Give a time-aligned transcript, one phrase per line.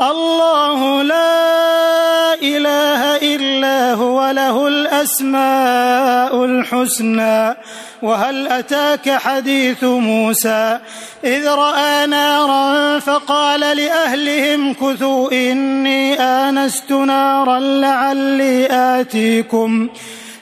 [0.00, 7.56] الله لا إله إلا هو له الأسماء الحسنى.
[8.02, 10.78] وهل أتاك حديث موسى؟
[11.24, 19.88] إذ رأى نارا فقال لأهلهم كثوا إني آنست نارا لعلي آتيكم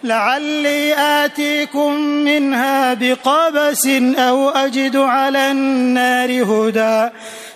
[0.05, 3.87] لعلي آتيكم منها بقبس
[4.19, 7.11] أو أجد على النار هدى.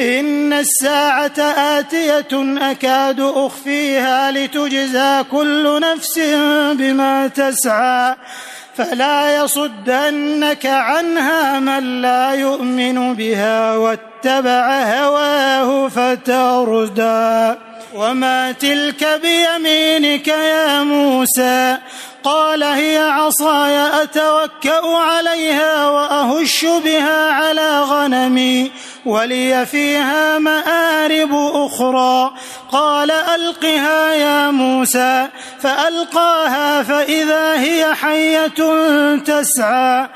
[0.00, 1.40] إن الساعة
[1.78, 2.26] آتية
[2.70, 6.18] أكاد أخفيها لتجزى كل نفس
[6.72, 8.16] بما تسعى
[8.76, 17.54] فلا يصدنك عنها من لا يؤمن بها واتبع هواه فتردى
[17.94, 21.78] وما تلك بيمينك يا موسى
[22.24, 28.70] قال هي عصاي أتوكأ عليها وأهش بها على غنمي
[29.06, 32.32] ولي فيها مآرب أخرى.
[32.72, 35.28] قال ألقها يا موسى.
[35.60, 38.48] فألقاها فإذا هي حية
[39.16, 40.08] تسعى.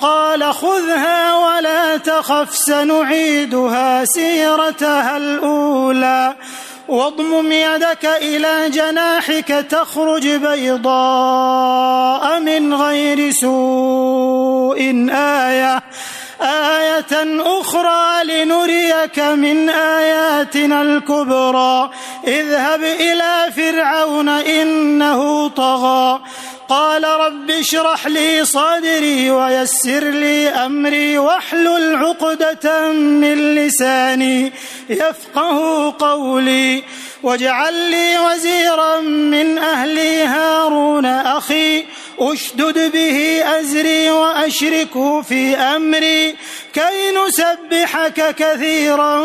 [0.00, 6.34] قال خذها ولا تخف سنعيدها سيرتها الأولى.
[6.88, 15.82] واضمم يدك إلى جناحك تخرج بيضاء من غير سوء آية.
[16.40, 21.90] آية أخرى لنريك من آياتنا الكبرى.
[22.26, 26.20] اذهب إلى فرعون إنه طغى.
[26.68, 34.52] قال رب اشرح لي صدري ويسر لي أمري واحلل عقدة من لساني
[34.90, 36.82] يفقه قولي.
[37.22, 41.84] واجعل لي وزيرا من أهلي هارون أخي.
[42.18, 46.36] أشدد به أزري وأشركه في أمري
[46.72, 49.20] كي نسبحك كثيرا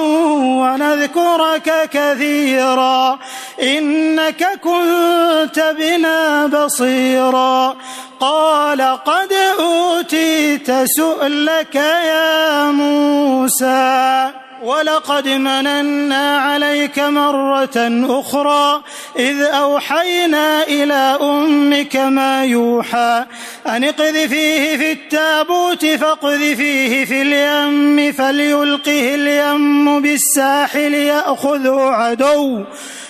[0.61, 3.19] ونذكرك كثيرا
[3.61, 7.77] إنك كنت بنا بصيرا.
[8.19, 14.40] قال قد أوتيت سؤلك يا موسى.
[14.61, 18.81] ولقد مننا عليك مرة أخرى
[19.19, 23.25] إذ أوحينا إلى أمك ما يوحى
[23.67, 32.63] أن اقذفيه في التابوت فاقذفيه في اليم فليلقه اليم بالساحل يأخذه عدو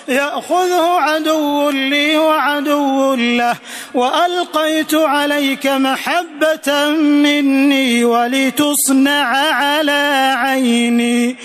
[0.08, 3.56] يأخذه عدو لي وعدو له
[3.94, 11.36] وألقيت عليك محبة مني ولتصنع على عيني.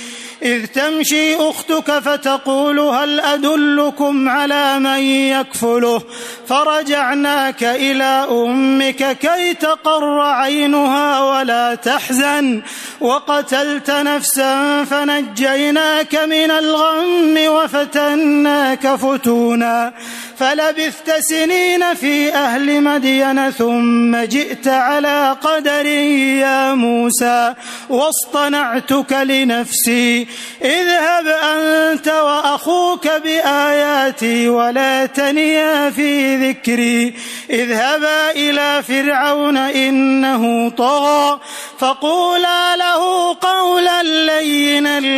[0.44, 6.02] إذ تمشي أختك فتقول هل أدلكم على من يكفله؟
[6.48, 12.62] فرجعناك إلى أمك كي تقر عينها ولا تحزن.
[13.02, 19.94] وقتلت نفسا فنجيناك من الغم وفتناك فتونا.
[20.38, 27.54] فلبثت سنين في أهل مدين ثم جئت على قدر يا موسى.
[27.90, 30.27] واصطنعتك لنفسي.
[30.62, 37.14] اذهب أنت وأخوك بآياتي ولا تنيا في ذكري.
[37.50, 41.40] اذهبا إلى فرعون إنه طغى
[41.80, 43.07] فقولا له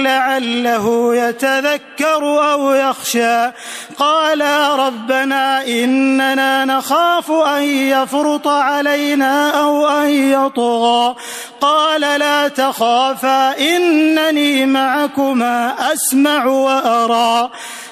[0.04, 3.52] لعله يتذكر أو يخشى.
[3.98, 11.16] قالا ربنا إننا نخاف أن يفرط علينا أو أن يطغى.
[11.62, 17.50] قال لا تخافا إنني معكما أسمع وأرى.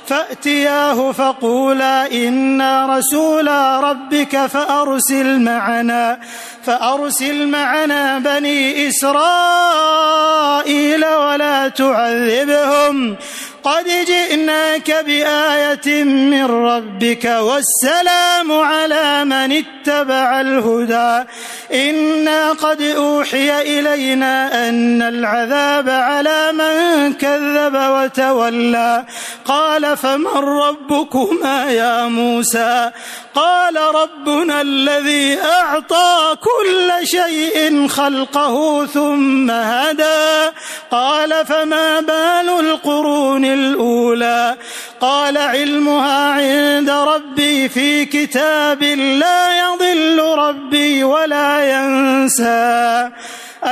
[0.08, 6.20] فأتياه فقولا إنا رسولا ربك فأرسل معنا.
[6.68, 13.16] فأرسل معنا بني إسرائيل ولا تعذبهم.
[13.64, 21.28] قد جئناك بآية من ربك والسلام على من اتبع الهدى.
[21.74, 29.06] إنا قد أوحي إلينا أن العذاب على من كذب وتولى.
[29.46, 32.92] قال فمن ربكما يا موسى؟
[33.36, 36.57] قال ربنا الذي أعطى كل
[37.04, 40.52] شيء خلقه ثم هدى.
[40.92, 44.56] قال فما بال القرون الأولى؟
[45.02, 53.10] قال علمها عند ربي في كتاب لا يضل ربي ولا ينسى.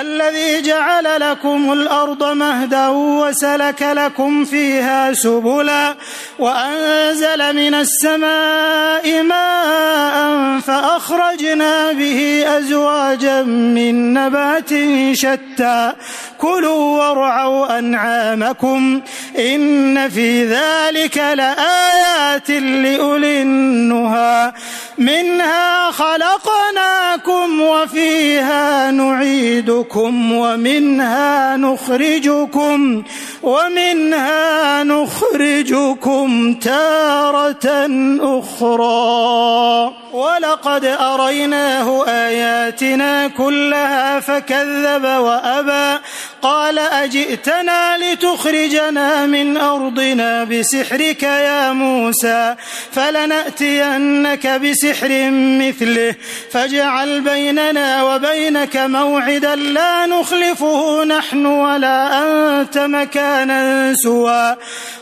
[0.02, 5.96] الذي جعل لكم الأرض مهدا وسلك لكم فيها سبلا
[6.40, 14.70] وأنزل من السماء ماء فأخرجنا به أزواجا من نبات
[15.14, 15.92] شتى
[16.38, 19.02] كلوا وارعوا أنعامكم
[19.40, 24.54] إن في ذلك لآيات لأولي النهى
[24.98, 33.04] منها خلقناكم وفيها نعيدكم ومنها نخرجكم
[33.44, 37.88] ومنها نخرجكم تارة
[38.22, 39.94] أخرى.
[40.14, 46.00] ولقد أريناه آياتنا كلها فكذب وأبى
[46.46, 52.56] قال أجئتنا لتخرجنا من أرضنا بسحرك يا موسى
[52.92, 56.16] فلنأتينك بسحر مثله
[56.52, 64.56] فاجعل بيننا وبينك موعدا لا نخلفه نحن ولا أنت مكانا سوى.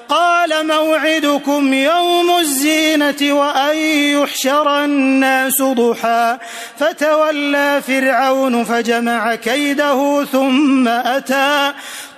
[0.10, 6.38] قال موعدكم يوم الزينة وأن يحشر الناس ضحى.
[6.80, 11.33] فتولى فرعون فجمع كيده ثم أتى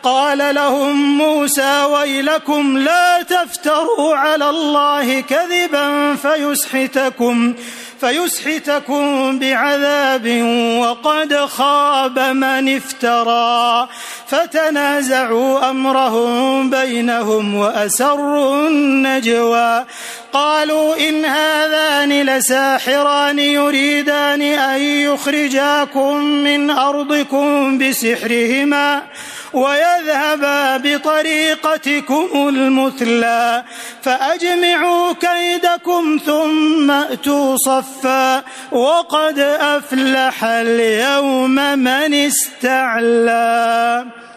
[0.03, 7.53] قال لهم موسى ويلكم لا تفتروا على الله كذبا فيسحتكم
[7.99, 10.27] فيسحتكم بعذاب
[10.79, 13.87] وقد خاب من افترى
[14.27, 19.85] فتنازعوا أمرهم بينهم وأسروا النجوى.
[20.33, 29.01] قالوا إن هذان لساحران يريدان أن يخرجاكم من أرضكم بسحرهما.
[29.55, 33.63] ويذهبا بطريقتكم المثلى
[34.03, 44.05] فأجمعوا كيدكم ثم أتوا صفا وقد أفلح اليوم من استعلى.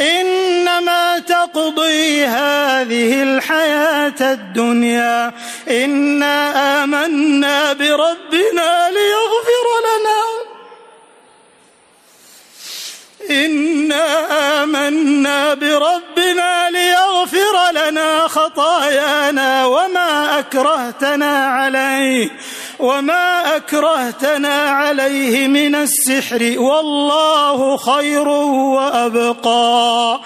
[0.00, 5.32] إنما تقضي هذه الحياة الدنيا.
[5.70, 10.24] إنا آمنا بربنا ليغفر لنا.
[13.30, 22.30] إنا آمنا بربنا ليغفر لنا خطايانا وما أكرهتنا عليه.
[22.78, 30.20] وما أكرهتنا عليه من السحر والله خير وأبقى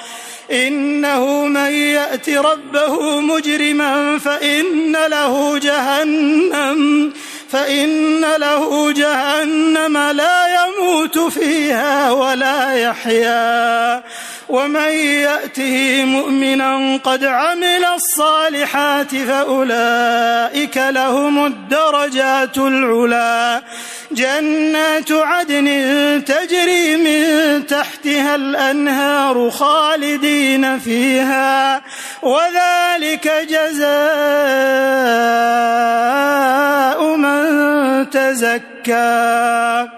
[0.53, 7.13] إنه من يأت ربه مجرما فإن له جهنم
[7.51, 14.03] فإن له جهنم لا يموت فيها ولا يحيا
[14.49, 14.91] ومن
[15.29, 23.63] يأته مؤمنا قد عمل الصالحات فأولئك لهم الدرجات العلا.
[24.13, 25.69] جنات عدن
[26.27, 31.83] تجري من تحتها الأنهار خالدين فيها
[32.23, 33.89] وذلك جزاء
[37.17, 39.98] من تزكى.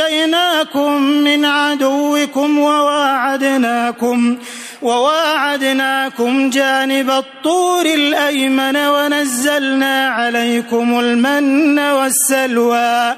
[0.00, 4.38] أنجيناكم من عدوكم وواعدناكم
[4.82, 13.16] وواعدناكم جانب الطور الأيمن ونزلنا عليكم المن والسلوى.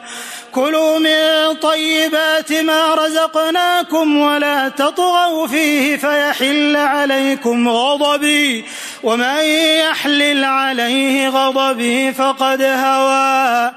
[0.52, 8.64] كلوا من طيبات ما رزقناكم ولا تطغوا فيه فيحل عليكم غضبي.
[9.02, 9.44] ومن
[9.80, 13.70] يحلل عليه غضبي فقد هوى.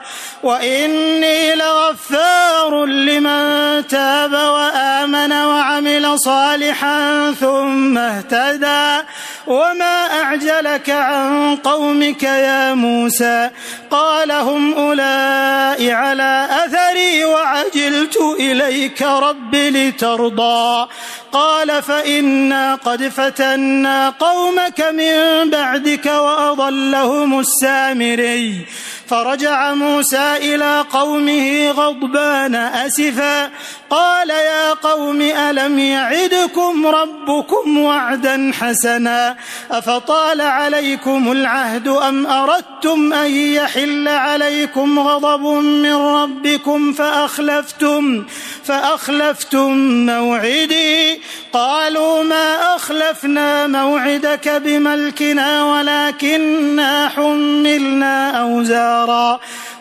[0.44, 9.08] وإني لغفار لمن تاب وآمن وعمل صالحا ثم اهتدى.
[9.48, 13.50] وما أعجلك عن قومك يا موسى؟
[13.92, 20.88] قال هم أولئك على أثري وعجلت إليك رب لترضى.
[21.36, 28.66] قال فإنا قد فتنا قومك من بعدك وأضلهم السامري.
[29.10, 33.50] فرجع موسى إلى قومه غضبان أسفا.
[33.90, 39.36] قال يا قوم ألم يعدكم ربكم وعدا حسنا؟
[39.72, 48.26] أفطال عليكم العهد أم أردتم أن يحل عليكم غضب من ربكم فأخلفتم؟
[48.64, 49.72] فأخلفتم
[50.06, 51.22] موعدي.
[51.54, 58.95] قالوا ما أخلفنا موعدك بملكنا ولكننا حملنا أوزارا.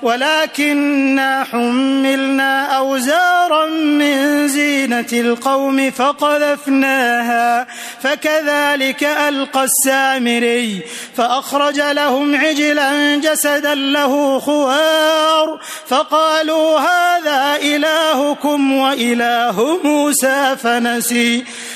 [0.02, 7.66] ولكننا حملنا أوزارا من زينة القوم فقذفناها
[8.00, 10.82] فكذلك ألقى السامري
[11.16, 21.44] فأخرج لهم عجلا جسدا له خوار فقالوا هذا إلهكم وإله موسى فنسي.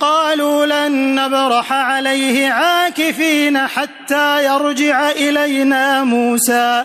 [0.00, 6.84] قالوا لن نبرح عليه عاكفين حتى يرجع إلينا موسى.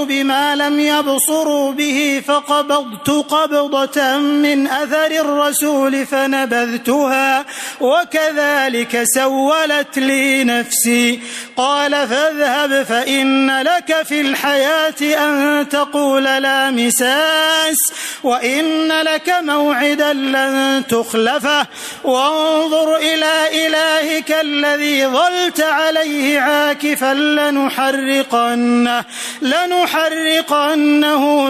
[0.05, 7.45] بما لم يبصروا به فقبضت قبضة من أثر الرسول فنبذتها
[7.81, 11.19] وكذلك سولت لي نفسي.
[11.57, 17.77] قال فاذهب فإن لك في الحياة أن تقول لا مساس
[18.23, 21.67] وإن لك موعدا لن تخلفه.
[22.03, 29.05] وانظر إلى إلهك الذي ظلت عليه عاكفا لنحرقنه
[29.41, 29.80] لنحرقنه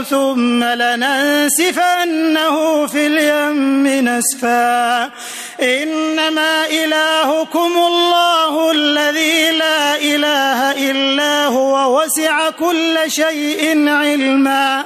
[0.03, 2.55] ثم لننسفنه
[2.87, 5.09] في اليم نسفا.
[5.61, 14.85] إنما إلهكم الله الذي لا إله إلا هو وسع كل شيء علما.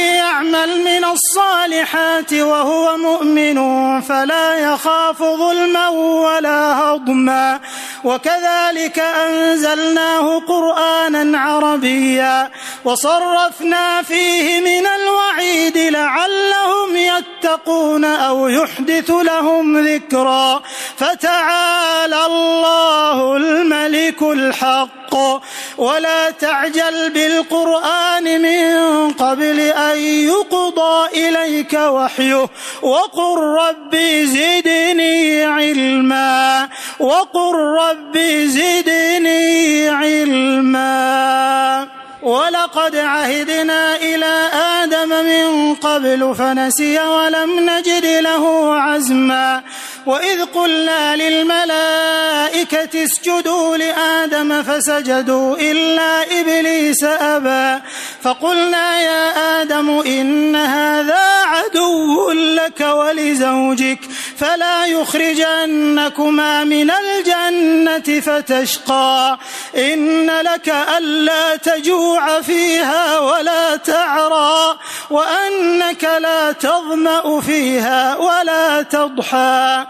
[0.01, 3.57] يعمل من الصالحات وهو مؤمن
[4.01, 7.59] فلا يخاف ظلما ولا هضما.
[8.03, 12.51] وكذلك أنزلناه قرآنا عربيا.
[12.85, 20.61] وصرفنا فيه من الوعيد لعلهم يتقون أو يحدث لهم ذكرا.
[20.97, 25.01] فتعالى الله الملك الحق.
[25.77, 32.49] ولا تعجل بالقرآن من قبل أن يقضى إليك وحيه
[32.81, 36.69] وقل رب زدني علما
[36.99, 41.87] وقل رب زدني علما
[42.23, 44.49] ولقد عهدنا إلى
[44.83, 49.61] آدم من قبل فنسي ولم نجد له عزما
[50.05, 57.83] وإذ قلنا للملائكة اسجدوا لآدم فسجدوا إلا إبليس أبى.
[58.23, 63.99] فقلنا يا آدم إن هذا عدو لك ولزوجك
[64.37, 69.37] فلا يخرجنكما من الجنة فتشقى.
[69.77, 74.77] إن لك ألا تجوع فيها ولا تعرى
[75.09, 79.85] وأنك لا تظمأ فيها ولا تضحى.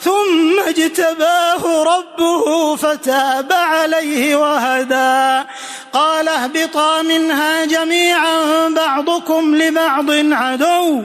[0.00, 5.48] ثم اجتباه ربه فتاب عليه وهدى.
[5.92, 11.04] قال اهبطا منها جميعا بعضكم لبعض عدو.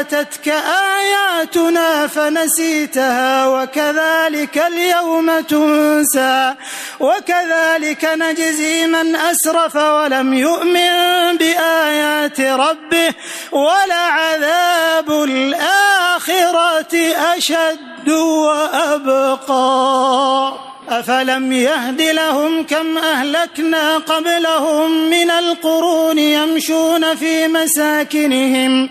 [0.00, 0.48] أتتك
[0.98, 6.54] آياتنا فنسيتها وكذلك اليوم تنسى
[7.00, 13.14] وكذلك نجزي من أسرف ولم يؤمن بآيات ربه
[13.52, 16.96] ولعذاب الآخرة
[17.36, 19.54] أشد وأبقى.
[20.88, 28.90] أفلم يهد لهم كم أهلكنا قبلهم من القرون يمشون في مساكنهم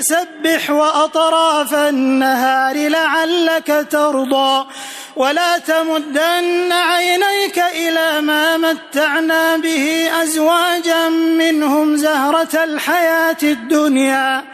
[0.00, 4.66] فسبح وأطراف النهار لعلك ترضى
[5.16, 14.44] ولا تمدن عينيك إلى ما متعنا به أزواجا منهم زهرة الحياة الدنيا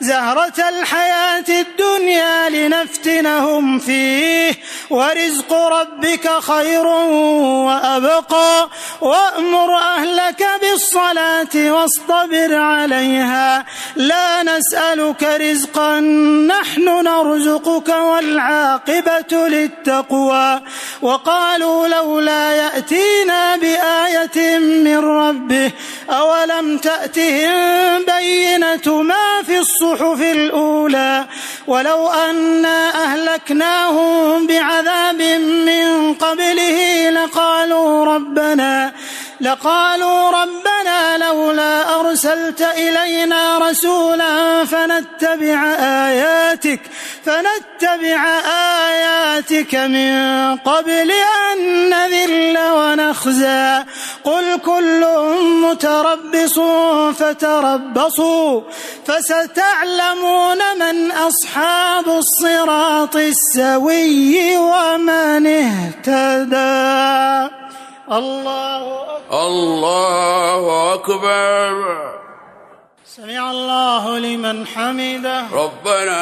[0.00, 4.54] زهرة الحياة الدنيا لنفتنهم فيه.
[4.90, 6.86] ورزق ربك خير
[7.66, 8.68] وأبقى.
[9.00, 13.64] وأمر أهلك بالصلاة واصطبر عليها.
[13.96, 20.60] لا نسألك رزقا نحن نرزقك والعاقبة للتقوى.
[21.02, 25.72] وقالوا لولا يأتينا بآية من ربه
[26.10, 29.58] أولم تأتهم بينة ما في
[29.92, 31.26] الصحف الأولى
[31.66, 35.22] ولو أنا أهلكناهم بعذاب
[35.66, 38.92] من قبله لقالوا ربنا
[39.40, 46.80] لقالوا ربنا لولا أرسلت إلينا رسولا فنتبع آياتك
[47.28, 48.40] فنتبع
[48.88, 50.12] آياتك من
[50.56, 51.12] قبل
[51.52, 53.84] أن نذل ونخزى.
[54.24, 55.06] قل كل
[55.64, 56.58] متربص
[57.18, 58.60] فتربصوا
[59.06, 66.58] فستعلمون من أصحاب الصراط السوي ومن اهتدى.
[68.12, 69.46] الله أكبر.
[69.46, 72.27] الله أكبر.
[73.16, 75.44] سمع الله لمن حمده.
[75.52, 76.20] ربنا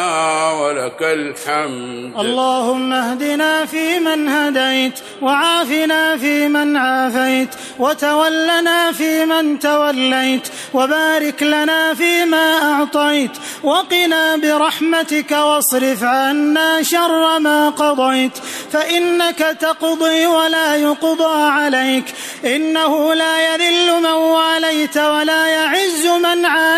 [0.53, 2.12] ولك الحمد.
[2.18, 13.31] اللهم اهدنا فيمن هديت وعافنا فيمن عافيت وتولنا فيمن توليت وبارك لنا فيما أعطيت
[13.62, 18.38] وقنا برحمتك واصرف عنا شر ما قضيت
[18.72, 22.05] فإنك تقضي ولا يقضى عليك
[22.44, 26.77] إنه لا يذل من واليت ولا يعز من عاديت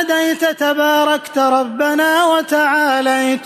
[0.59, 3.40] تباركت ربنا وتعاليت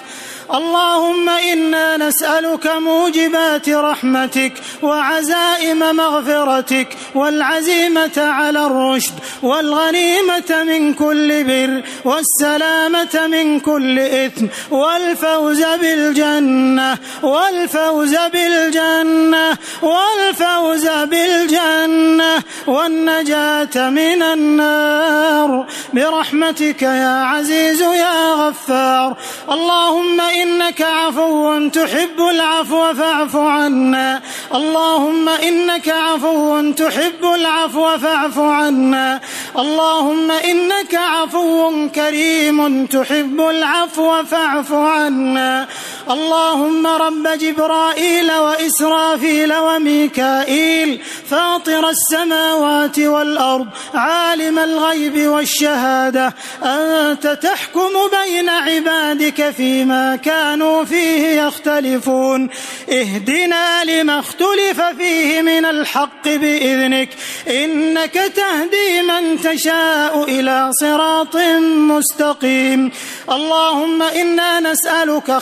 [0.51, 4.53] اللهم إنا نسألك موجبات رحمتك
[4.83, 16.99] وعزائم مغفرتك والعزيمة على الرشد والغنيمة من كل بر والسلامة من كل إثم والفوز بالجنة
[17.23, 29.17] والفوز بالجنة والفوز بالجنة والنجاة من النار برحمتك يا عزيز يا غفار
[29.51, 34.21] اللهم إنك عفو تحب العفو فاعف عنا.
[34.55, 39.21] اللهم إنك عفو تحب العفو فاعف عنا.
[39.59, 45.69] اللهم إنك عفو كريم تحب العفو فاعف عنا.
[46.11, 56.35] اللهم رب جبرائيل وإسرافيل وميكائيل فاطر السماوات والأرض عالم الغيب والشهادة
[56.65, 62.51] أنت تحكم بين عبادك فيما كانوا فيه يختلفون.
[62.93, 67.09] اهدنا لما اختلف فيه من الحق بإذنك
[67.49, 71.37] إنك تهدي من تشاء إلى صراط
[71.67, 72.93] مستقيم.
[73.33, 75.39] اللهم إنا نسألك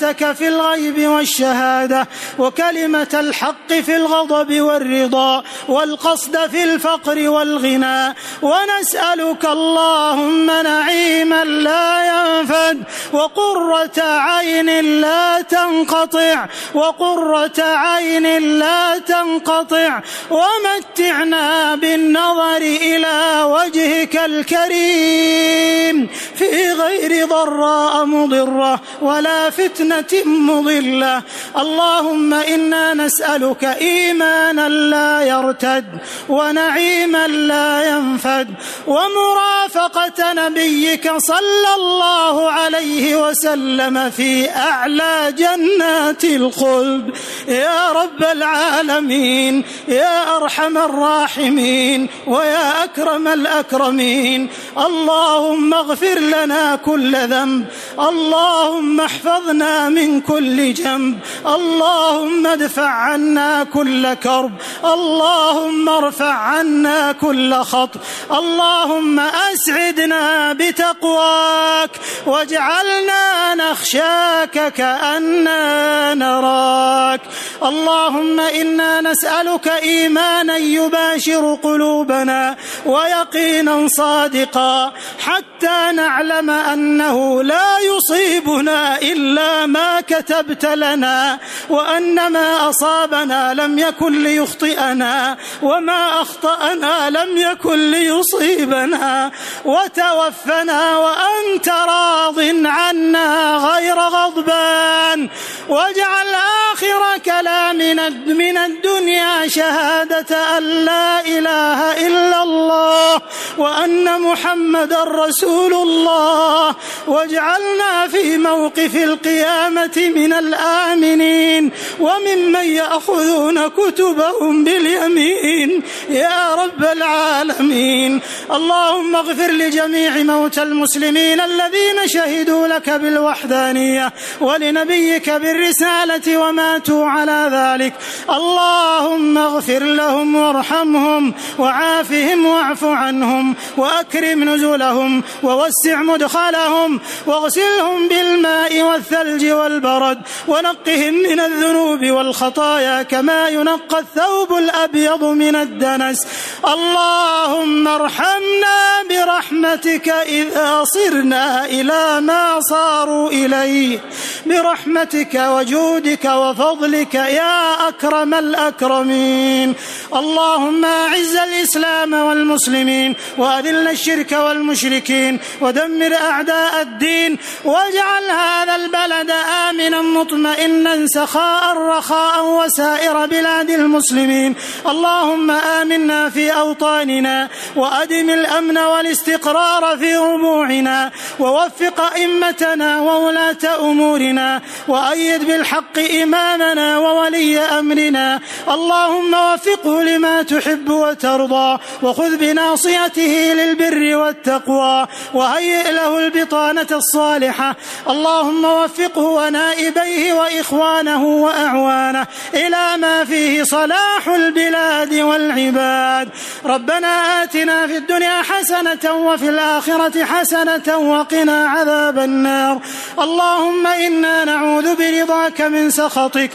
[0.00, 2.08] خشيتك في الغيب والشهادة
[2.38, 8.14] وكلمة الحق في الغضب والرضا والقصد في الفقر والغنى.
[8.42, 12.82] ونسألك اللهم نعيما لا ينفد
[13.12, 20.00] وقرة عين لا تنقطع وقرة عين لا تنقطع.
[20.30, 29.89] ومتعنا بالنظر إلى وجهك الكريم في غير ضراء مضرة ولا فتنة
[30.26, 31.22] مضلة
[31.58, 35.84] اللهم إنا نسألك إيمانا لا يرتد
[36.28, 38.48] ونعيما لا ينفد
[38.86, 47.16] ومرافقة نبيك صلى الله عليه وسلم في أعلى جنات الخلد
[47.48, 54.48] يا رب العالمين يا أرحم الراحمين ويا أكرم الأكرمين.
[54.78, 57.64] اللهم اغفر لنا كل ذنب.
[57.98, 61.18] اللهم احفظنا من كل جنب.
[61.46, 64.52] اللهم ادفع عنا كل كرب.
[64.84, 67.90] اللهم ارفع عنا كل خط.
[68.32, 71.90] اللهم أسعدنا بتقواك
[72.26, 77.20] واجعلنا نخشاك كأننا نراك.
[77.62, 90.00] اللهم إنا نسألك إيمانا يباشر قلوبنا ويقينا صادقا حتى نعلم أنه لا يصيبنا إلا ما
[90.00, 99.30] كتبت لنا وأن ما أصابنا لم يكن ليخطئنا وما أخطأنا لم يكن ليصيبنا
[99.64, 105.28] وتوفنا وأنت راض عنا غير غضبان
[105.68, 107.14] واجعل آخر آخر
[107.50, 113.20] كلامنا من الدنيا شهادة أن لا إله إلا الله
[113.58, 116.74] وأن محمد رسول الله.
[117.06, 121.70] واجعلنا في موقف القيامة من الآمنين.
[122.00, 125.82] وممن يأخذون كتبهم باليمين.
[126.08, 128.20] يا رب العالمين.
[128.50, 137.94] اللهم اغفر لجميع موتى المسلمين الذين شهدوا لك بالوحدانية ولنبيك بالرسالة وماتوا على ذلك.
[138.30, 150.18] اللهم اغفر لهم وارحمهم وعافهم واعف عنهم وأكرم نزلهم ووسع مدخلهم واغسلهم بالماء والثلج والبرد
[150.48, 156.26] ونقهم من الذنوب والخطايا كما ينقى الثوب الأبيض من الدنس.
[156.64, 163.98] اللهم ارحمنا برحمتك إذا صرنا إلى ما صاروا إليه.
[164.46, 169.74] برحمتك وجودك وفضلك يا أكرم الأكرمين.
[170.14, 179.30] اللهم أعز الإسلام والمسلمين وأذل الشرك والمشركين ودمر أعداء الدين واجعل هذا البلد
[179.68, 184.54] آمنا مطمئنا سخاء رخاء وسائر بلاد المسلمين.
[184.86, 195.98] اللهم آمنا في أوطاننا وأدم الأمن والاستقرار في ربوعنا ووفق أئمتنا وولاة أمورنا وأيد بالحق
[196.22, 198.40] إمامنا وولي أمرنا.
[198.68, 207.76] اللهم وفقه لما تحب وترضى وخذ بناصيته للبر والتقوى وهيئ له البطانة الصالحة.
[208.10, 216.28] اللهم وفقه ونائبيه وإخوانه وأعوانه إلى ما فيه صلاح البلاد والعباد.
[216.64, 222.80] ربنا آتنا في الدنيا حسنة وفي الآخرة حسنة وقنا عذاب النار.
[223.18, 226.50] اللهم إنا نعوذ برضاك من سخطك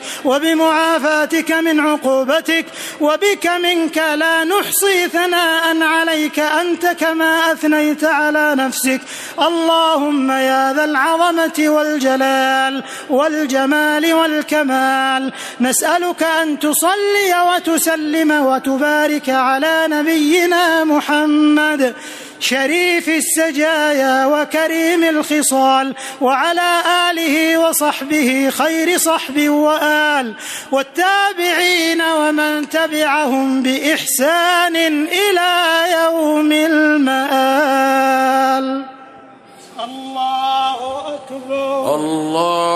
[0.56, 2.66] وبمعافاتك من عقوبتك
[3.02, 9.02] وبك منك لا نحصي ثناء عليك أنت كما أثنيت على نفسك.
[9.40, 21.96] اللهم يا ذا العظمة والجلال والجمال والكمال نسألك أن تصلي وتسلم وتبارك على نبينا محمد.
[22.46, 26.82] شريف السجايا وكريم الخصال وعلى
[27.12, 30.36] آله وصحبه خير صحب وآل
[30.72, 34.76] والتابعين ومن تبعهم بإحسان
[35.08, 37.86] إلى يوم المآل.
[39.84, 40.78] الله
[41.16, 41.96] أكبر.
[41.96, 42.76] الله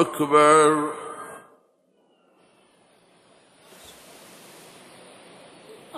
[0.00, 0.99] أكبر.